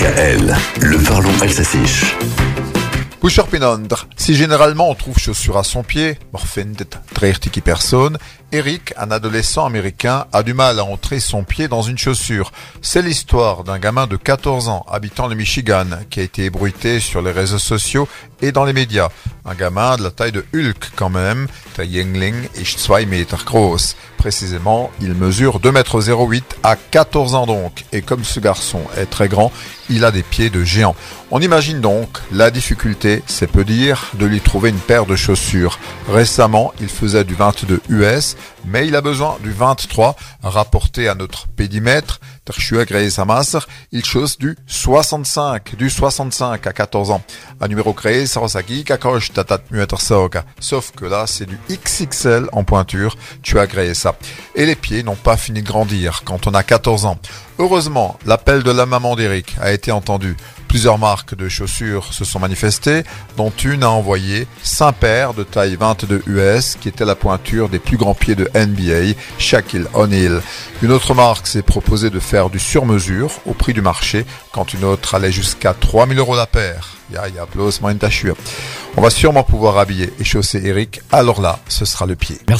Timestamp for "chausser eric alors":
80.24-81.40